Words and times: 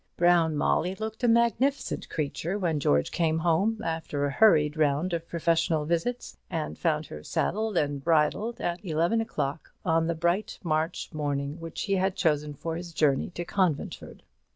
Brown 0.17 0.57
Molly 0.57 0.95
looked 0.95 1.23
a 1.23 1.27
magnificent 1.27 2.09
creature 2.09 2.57
when 2.57 2.79
George 2.79 3.11
came 3.11 3.37
home, 3.37 3.79
after 3.83 4.25
a 4.25 4.31
hurried 4.31 4.75
round 4.75 5.13
of 5.13 5.27
professional 5.27 5.85
visits, 5.85 6.37
and 6.49 6.75
found 6.75 7.05
her 7.05 7.21
saddled 7.21 7.77
and 7.77 8.03
bridled, 8.03 8.59
at 8.59 8.83
eleven 8.83 9.21
o'clock, 9.21 9.71
on 9.85 10.07
the 10.07 10.15
bright 10.15 10.57
March 10.63 11.11
morning 11.13 11.59
which 11.59 11.83
he 11.83 11.93
had 11.93 12.15
chosen 12.15 12.55
for 12.55 12.75
his 12.77 12.93
journey 12.95 13.29
to 13.35 13.45
Conventford. 13.45 14.23